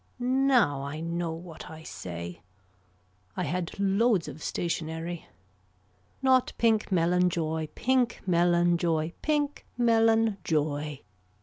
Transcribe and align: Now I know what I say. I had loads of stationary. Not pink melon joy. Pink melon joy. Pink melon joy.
Now 0.17 0.81
I 0.81 0.99
know 0.99 1.31
what 1.31 1.69
I 1.69 1.83
say. 1.83 2.41
I 3.37 3.43
had 3.43 3.79
loads 3.79 4.27
of 4.27 4.41
stationary. 4.41 5.27
Not 6.23 6.53
pink 6.57 6.91
melon 6.91 7.29
joy. 7.29 7.69
Pink 7.75 8.19
melon 8.25 8.79
joy. 8.79 9.13
Pink 9.21 9.63
melon 9.77 10.39
joy. 10.43 11.01